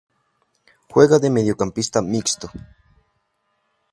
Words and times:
Juega 0.91 1.19
de 1.19 1.29
Mediocampista 1.35 2.01
Mixto. 2.13 2.47